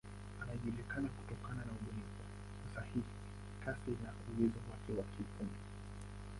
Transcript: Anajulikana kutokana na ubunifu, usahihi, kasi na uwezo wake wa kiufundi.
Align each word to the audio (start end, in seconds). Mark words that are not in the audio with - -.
Anajulikana 0.41 1.07
kutokana 1.09 1.65
na 1.65 1.71
ubunifu, 1.71 2.23
usahihi, 2.67 3.03
kasi 3.65 3.91
na 4.03 4.13
uwezo 4.27 4.59
wake 4.71 4.91
wa 4.99 5.03
kiufundi. 5.03 5.59